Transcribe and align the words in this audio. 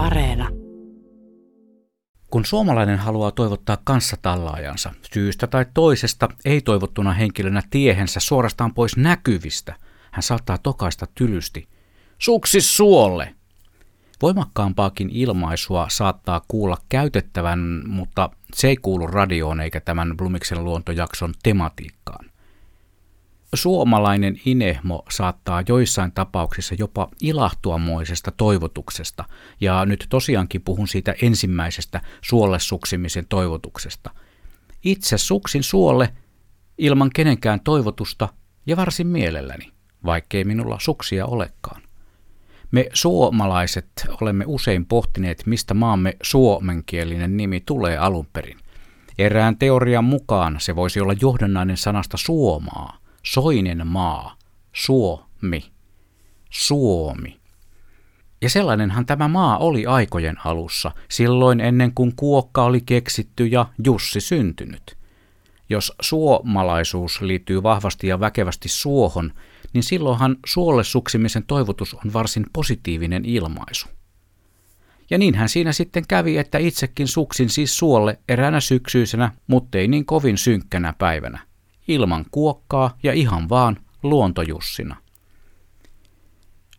Areena. 0.00 0.48
Kun 2.30 2.44
suomalainen 2.44 2.98
haluaa 2.98 3.30
toivottaa 3.30 3.78
kanssatallaajansa 3.84 4.92
syystä 5.14 5.46
tai 5.46 5.66
toisesta 5.74 6.28
ei-toivottuna 6.44 7.12
henkilönä 7.12 7.62
tiehensä 7.70 8.20
suorastaan 8.20 8.74
pois 8.74 8.96
näkyvistä, 8.96 9.74
hän 10.10 10.22
saattaa 10.22 10.58
tokaista 10.58 11.06
tylysti. 11.14 11.68
Suksis 12.18 12.76
suolle! 12.76 13.34
Voimakkaampaakin 14.22 15.10
ilmaisua 15.12 15.86
saattaa 15.90 16.40
kuulla 16.48 16.76
käytettävän, 16.88 17.82
mutta 17.86 18.30
se 18.54 18.68
ei 18.68 18.76
kuulu 18.76 19.06
radioon 19.06 19.60
eikä 19.60 19.80
tämän 19.80 20.16
Blumiksen 20.16 20.64
luontojakson 20.64 21.34
tematiikkaan. 21.42 22.29
Suomalainen 23.54 24.40
inehmo 24.44 25.02
saattaa 25.10 25.62
joissain 25.68 26.12
tapauksissa 26.12 26.74
jopa 26.78 27.08
ilahtuamoisesta 27.22 28.30
toivotuksesta, 28.30 29.24
ja 29.60 29.84
nyt 29.84 30.06
tosiaankin 30.08 30.62
puhun 30.62 30.88
siitä 30.88 31.14
ensimmäisestä 31.22 32.00
suolle 32.22 32.58
suksimisen 32.58 33.26
toivotuksesta. 33.28 34.10
Itse 34.84 35.18
suksin 35.18 35.62
suolle 35.62 36.14
ilman 36.78 37.10
kenenkään 37.14 37.60
toivotusta 37.60 38.28
ja 38.66 38.76
varsin 38.76 39.06
mielelläni, 39.06 39.72
vaikkei 40.04 40.44
minulla 40.44 40.78
suksia 40.80 41.26
olekaan. 41.26 41.82
Me 42.70 42.86
suomalaiset 42.92 43.88
olemme 44.20 44.44
usein 44.46 44.86
pohtineet, 44.86 45.42
mistä 45.46 45.74
maamme 45.74 46.16
suomenkielinen 46.22 47.36
nimi 47.36 47.60
tulee 47.60 47.98
alun 47.98 48.26
perin. 48.32 48.58
Erään 49.18 49.56
teorian 49.56 50.04
mukaan 50.04 50.56
se 50.60 50.76
voisi 50.76 51.00
olla 51.00 51.14
johdannainen 51.20 51.76
sanasta 51.76 52.16
suomaa, 52.16 52.99
soinen 53.22 53.86
maa, 53.86 54.36
Suomi, 54.72 55.64
Suomi. 56.50 57.40
Ja 58.42 58.50
sellainenhan 58.50 59.06
tämä 59.06 59.28
maa 59.28 59.58
oli 59.58 59.86
aikojen 59.86 60.36
alussa, 60.44 60.92
silloin 61.08 61.60
ennen 61.60 61.94
kuin 61.94 62.16
kuokka 62.16 62.64
oli 62.64 62.80
keksitty 62.80 63.46
ja 63.46 63.66
Jussi 63.84 64.20
syntynyt. 64.20 64.96
Jos 65.68 65.92
suomalaisuus 66.00 67.20
liittyy 67.20 67.62
vahvasti 67.62 68.06
ja 68.06 68.20
väkevästi 68.20 68.68
suohon, 68.68 69.32
niin 69.72 69.82
silloinhan 69.82 70.36
suolle 70.46 70.84
suksimisen 70.84 71.44
toivotus 71.44 71.94
on 71.94 72.12
varsin 72.12 72.46
positiivinen 72.52 73.24
ilmaisu. 73.24 73.88
Ja 75.10 75.18
niinhän 75.18 75.48
siinä 75.48 75.72
sitten 75.72 76.04
kävi, 76.08 76.38
että 76.38 76.58
itsekin 76.58 77.08
suksin 77.08 77.48
siis 77.48 77.76
suolle 77.76 78.18
eräänä 78.28 78.60
syksyisenä, 78.60 79.32
muttei 79.46 79.88
niin 79.88 80.06
kovin 80.06 80.38
synkkänä 80.38 80.94
päivänä 80.98 81.49
ilman 81.90 82.24
kuokkaa 82.30 82.98
ja 83.02 83.12
ihan 83.12 83.48
vaan 83.48 83.76
luontojussina. 84.02 84.96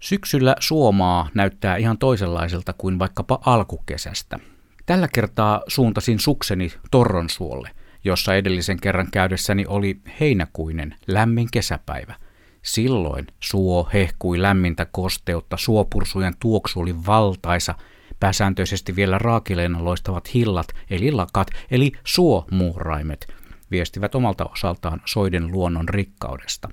Syksyllä 0.00 0.56
Suomaa 0.60 1.28
näyttää 1.34 1.76
ihan 1.76 1.98
toisenlaiselta 1.98 2.72
kuin 2.72 2.98
vaikkapa 2.98 3.38
alkukesästä. 3.46 4.38
Tällä 4.86 5.08
kertaa 5.14 5.62
suuntasin 5.68 6.20
sukseni 6.20 6.72
Torronsuolle, 6.90 7.70
jossa 8.04 8.34
edellisen 8.34 8.80
kerran 8.80 9.08
käydessäni 9.12 9.64
oli 9.68 10.00
heinäkuinen 10.20 10.94
lämmin 11.06 11.48
kesäpäivä. 11.52 12.14
Silloin 12.62 13.26
suo 13.40 13.88
hehkui 13.92 14.42
lämmintä 14.42 14.86
kosteutta, 14.92 15.56
suopursujen 15.56 16.34
tuoksu 16.40 16.80
oli 16.80 17.06
valtaisa, 17.06 17.74
pääsääntöisesti 18.20 18.96
vielä 18.96 19.18
raakileena 19.18 19.84
loistavat 19.84 20.34
hillat, 20.34 20.66
eli 20.90 21.12
lakat, 21.12 21.48
eli 21.70 21.92
suomuuraimet– 22.04 23.26
viestivät 23.70 24.14
omalta 24.14 24.44
osaltaan 24.44 25.00
soiden 25.04 25.52
luonnon 25.52 25.88
rikkaudesta. 25.88 26.68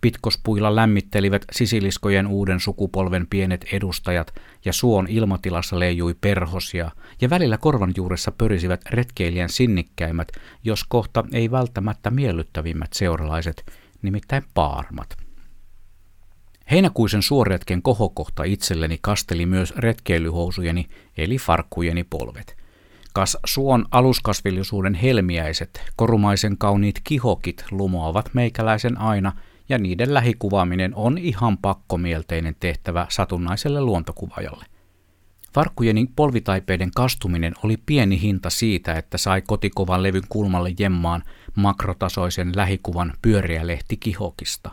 Pitkospuilla 0.00 0.76
lämmittelivät 0.76 1.44
sisiliskojen 1.52 2.26
uuden 2.26 2.60
sukupolven 2.60 3.26
pienet 3.26 3.64
edustajat 3.72 4.34
ja 4.64 4.72
suon 4.72 5.06
ilmatilassa 5.08 5.78
leijui 5.78 6.14
perhosia 6.20 6.90
ja 7.20 7.30
välillä 7.30 7.58
korvan 7.58 7.92
juuressa 7.96 8.32
pörisivät 8.32 8.80
retkeilijän 8.90 9.48
sinnikkäimmät, 9.48 10.28
jos 10.64 10.84
kohta 10.84 11.24
ei 11.32 11.50
välttämättä 11.50 12.10
miellyttävimmät 12.10 12.92
seuralaiset, 12.92 13.72
nimittäin 14.02 14.44
paarmat. 14.54 15.16
Heinäkuisen 16.70 17.22
suoretken 17.22 17.82
kohokohta 17.82 18.44
itselleni 18.44 18.98
kasteli 19.00 19.46
myös 19.46 19.76
retkeilyhousujeni 19.76 20.86
eli 21.16 21.38
farkkujeni 21.38 22.04
polvet– 22.04 22.56
Kas 23.12 23.36
suon 23.46 23.86
aluskasvillisuuden 23.90 24.94
helmiäiset, 24.94 25.82
korumaisen 25.96 26.58
kauniit 26.58 27.00
kihokit 27.04 27.64
lumoavat 27.70 28.30
meikäläisen 28.34 29.00
aina, 29.00 29.32
ja 29.68 29.78
niiden 29.78 30.14
lähikuvaaminen 30.14 30.94
on 30.94 31.18
ihan 31.18 31.58
pakkomielteinen 31.58 32.56
tehtävä 32.60 33.06
satunnaiselle 33.08 33.80
luontokuvaajalle. 33.80 34.64
Farkkujeni 35.54 36.06
polvitaipeiden 36.16 36.90
kastuminen 36.94 37.54
oli 37.64 37.76
pieni 37.86 38.20
hinta 38.20 38.50
siitä, 38.50 38.92
että 38.92 39.18
sai 39.18 39.42
kotikovan 39.42 40.02
levyn 40.02 40.22
kulmalle 40.28 40.74
jemmaan 40.78 41.22
makrotasoisen 41.54 42.52
lähikuvan 42.56 43.12
pyöriä 43.22 43.66
lehti 43.66 43.96
kihokista. 43.96 44.70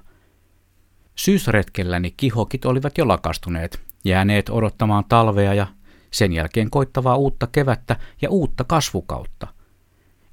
Syysretkelläni 1.15 2.13
kihokit 2.17 2.65
olivat 2.65 2.97
jo 2.97 3.07
lakastuneet, 3.07 3.81
jääneet 4.05 4.49
odottamaan 4.49 5.05
talvea 5.09 5.53
ja 5.53 5.67
sen 6.15 6.33
jälkeen 6.33 6.69
koittavaa 6.69 7.15
uutta 7.15 7.47
kevättä 7.47 7.95
ja 8.21 8.29
uutta 8.29 8.63
kasvukautta. 8.63 9.47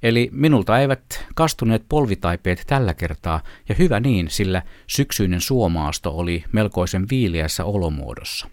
Eli 0.03 0.29
minulta 0.31 0.79
eivät 0.79 1.25
kastuneet 1.35 1.85
polvitaipeet 1.89 2.63
tällä 2.67 2.93
kertaa, 2.93 3.43
ja 3.69 3.75
hyvä 3.75 3.99
niin, 3.99 4.29
sillä 4.29 4.61
syksyinen 4.87 5.41
suomaasto 5.41 6.17
oli 6.17 6.43
melkoisen 6.51 7.05
viiliässä 7.09 7.65
olomuodossa. 7.65 8.47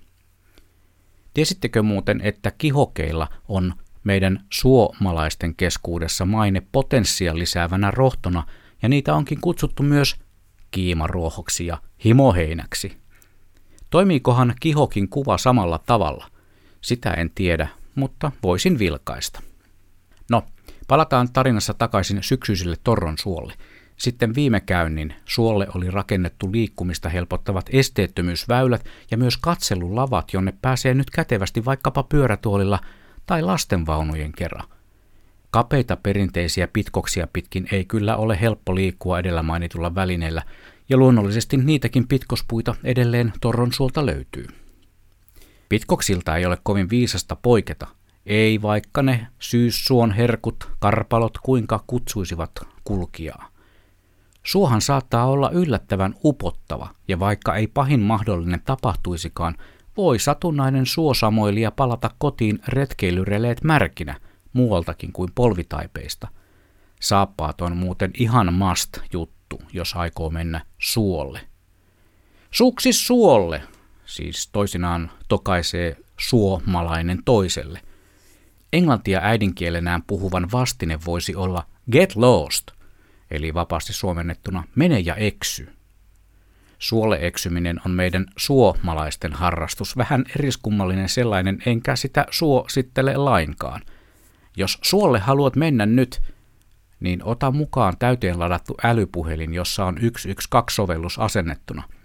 Tiesittekö 1.34 1.82
muuten, 1.82 2.20
että 2.24 2.50
kihokeilla 2.50 3.28
on 3.48 3.74
meidän 4.04 4.44
suomalaisten 4.52 5.54
keskuudessa 5.54 6.26
maine 6.26 6.62
potenssia 6.72 7.38
lisäävänä 7.38 7.90
rohtona, 7.90 8.46
ja 8.82 8.88
niitä 8.88 9.14
onkin 9.14 9.40
kutsuttu 9.40 9.82
myös 9.82 10.16
kiimaruohoksi 10.70 11.66
ja 11.66 11.78
himoheinäksi. 12.04 12.96
Toimiikohan 13.90 14.54
kihokin 14.60 15.08
kuva 15.08 15.38
samalla 15.38 15.78
tavalla– 15.86 16.26
sitä 16.80 17.10
en 17.10 17.30
tiedä, 17.34 17.68
mutta 17.94 18.32
voisin 18.42 18.78
vilkaista. 18.78 19.42
No, 20.30 20.44
palataan 20.88 21.32
tarinassa 21.32 21.74
takaisin 21.74 22.22
syksyiselle 22.22 22.76
Torron 22.84 23.18
suolle. 23.18 23.54
Sitten 23.96 24.34
viime 24.34 24.60
käynnin 24.60 25.14
suolle 25.24 25.66
oli 25.74 25.90
rakennettu 25.90 26.52
liikkumista 26.52 27.08
helpottavat 27.08 27.70
esteettömyysväylät 27.72 28.84
ja 29.10 29.16
myös 29.16 29.36
katselulavat, 29.36 30.32
jonne 30.32 30.54
pääsee 30.62 30.94
nyt 30.94 31.10
kätevästi 31.10 31.64
vaikkapa 31.64 32.02
pyörätuolilla 32.02 32.78
tai 33.26 33.42
lastenvaunujen 33.42 34.32
kerran. 34.32 34.68
Kapeita 35.50 35.96
perinteisiä 35.96 36.68
pitkoksia 36.68 37.28
pitkin 37.32 37.68
ei 37.72 37.84
kyllä 37.84 38.16
ole 38.16 38.40
helppo 38.40 38.74
liikkua 38.74 39.18
edellä 39.18 39.42
mainitulla 39.42 39.94
välineellä, 39.94 40.42
ja 40.88 40.96
luonnollisesti 40.96 41.56
niitäkin 41.56 42.08
pitkospuita 42.08 42.74
edelleen 42.84 43.32
Torron 43.40 43.72
suolta 43.72 44.06
löytyy. 44.06 44.46
Pitkoksilta 45.70 46.36
ei 46.36 46.46
ole 46.46 46.58
kovin 46.62 46.90
viisasta 46.90 47.36
poiketa, 47.36 47.86
ei 48.26 48.62
vaikka 48.62 49.02
ne 49.02 49.26
syyssuon 49.38 50.12
herkut, 50.12 50.70
karpalot 50.78 51.38
kuinka 51.42 51.84
kutsuisivat 51.86 52.50
kulkijaa. 52.84 53.48
Suohan 54.42 54.80
saattaa 54.80 55.26
olla 55.26 55.50
yllättävän 55.50 56.14
upottava, 56.24 56.88
ja 57.08 57.20
vaikka 57.20 57.54
ei 57.54 57.66
pahin 57.66 58.00
mahdollinen 58.00 58.62
tapahtuisikaan, 58.64 59.56
voi 59.96 60.18
satunnainen 60.18 60.86
suosamoilija 60.86 61.70
palata 61.70 62.10
kotiin 62.18 62.58
retkeilyreleet 62.68 63.64
märkinä 63.64 64.20
muualtakin 64.52 65.12
kuin 65.12 65.32
polvitaipeista. 65.34 66.28
Saappaat 67.00 67.60
on 67.60 67.76
muuten 67.76 68.10
ihan 68.14 68.54
mast 68.54 68.98
juttu, 69.12 69.62
jos 69.72 69.96
aikoo 69.96 70.30
mennä 70.30 70.60
suolle. 70.78 71.40
Suksi 72.50 72.92
suolle, 72.92 73.62
siis 74.10 74.48
toisinaan 74.48 75.10
tokaisee 75.28 75.96
suomalainen 76.16 77.22
toiselle. 77.24 77.80
Englantia 78.72 79.20
äidinkielenään 79.22 80.02
puhuvan 80.02 80.48
vastine 80.52 80.98
voisi 81.06 81.34
olla 81.34 81.66
get 81.92 82.16
lost, 82.16 82.70
eli 83.30 83.54
vapaasti 83.54 83.92
suomennettuna 83.92 84.64
mene 84.74 84.98
ja 84.98 85.14
eksy. 85.14 85.68
Suole 86.78 87.18
eksyminen 87.20 87.80
on 87.86 87.90
meidän 87.90 88.26
suomalaisten 88.36 89.32
harrastus, 89.32 89.96
vähän 89.96 90.24
eriskummallinen 90.36 91.08
sellainen, 91.08 91.62
enkä 91.66 91.96
sitä 91.96 92.26
suosittele 92.30 93.16
lainkaan. 93.16 93.82
Jos 94.56 94.78
suolle 94.82 95.18
haluat 95.18 95.56
mennä 95.56 95.86
nyt, 95.86 96.22
niin 97.00 97.24
ota 97.24 97.50
mukaan 97.50 97.98
täyteen 97.98 98.38
ladattu 98.38 98.74
älypuhelin, 98.84 99.54
jossa 99.54 99.84
on 99.84 99.98
112-sovellus 99.98 101.18
asennettuna– 101.18 101.82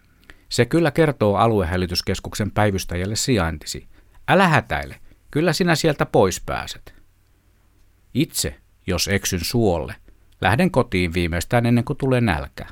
se 0.55 0.65
kyllä 0.65 0.91
kertoo 0.91 1.35
aluehälytyskeskuksen 1.35 2.51
päivystäjälle 2.51 3.15
sijaintisi. 3.15 3.87
Älä 4.27 4.47
hätäile, 4.47 4.99
kyllä 5.31 5.53
sinä 5.53 5.75
sieltä 5.75 6.05
pois 6.05 6.41
pääset. 6.45 6.95
Itse, 8.13 8.59
jos 8.87 9.07
eksyn 9.07 9.39
suolle, 9.43 9.95
lähden 10.41 10.71
kotiin 10.71 11.13
viimeistään 11.13 11.65
ennen 11.65 11.83
kuin 11.83 11.97
tulee 11.97 12.21
nälkä, 12.21 12.65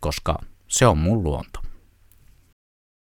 koska 0.00 0.38
se 0.68 0.86
on 0.86 0.98
mun 0.98 1.22
luonto. 1.22 1.61